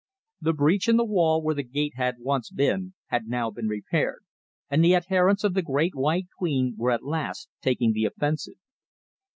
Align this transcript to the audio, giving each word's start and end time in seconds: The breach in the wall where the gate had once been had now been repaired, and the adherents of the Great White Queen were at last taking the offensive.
The 0.41 0.53
breach 0.53 0.89
in 0.89 0.97
the 0.97 1.05
wall 1.05 1.43
where 1.43 1.53
the 1.53 1.61
gate 1.61 1.93
had 1.95 2.15
once 2.17 2.49
been 2.49 2.95
had 3.09 3.27
now 3.27 3.51
been 3.51 3.67
repaired, 3.67 4.23
and 4.67 4.83
the 4.83 4.95
adherents 4.95 5.43
of 5.43 5.53
the 5.53 5.61
Great 5.61 5.93
White 5.93 6.25
Queen 6.39 6.73
were 6.75 6.89
at 6.89 7.05
last 7.05 7.49
taking 7.61 7.93
the 7.93 8.05
offensive. 8.05 8.57